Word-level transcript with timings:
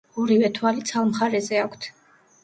ორივე 0.21 0.47
თვალი 0.59 0.85
ცალ 0.91 1.05
მხარეზე 1.09 1.59
აქვთ. 1.65 1.85